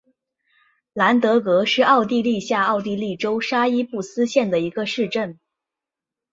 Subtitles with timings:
[0.93, 5.37] 兰德格是奥地利下奥地利州沙伊布斯县的一个市镇。